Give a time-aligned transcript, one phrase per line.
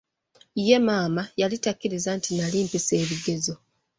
[0.67, 3.53] Ye Maama yali takiriza nti nali mpise ebigezo.